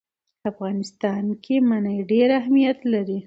په 0.39 0.45
افغانستان 0.53 1.25
کې 1.43 1.55
منی 1.69 1.97
ډېر 2.11 2.29
اهمیت 2.41 2.79
لري. 2.93 3.19